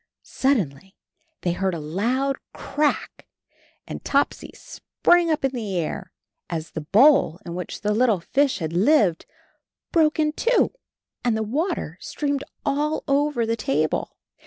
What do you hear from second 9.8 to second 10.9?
broke in two. ANB HIS KITTEN TOPSY S7